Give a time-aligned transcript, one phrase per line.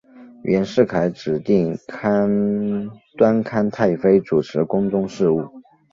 [0.41, 1.77] 袁世凯指定
[3.15, 5.61] 端康太妃主持宫中事务。